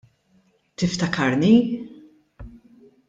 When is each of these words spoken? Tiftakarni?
Tiftakarni? 0.77 1.53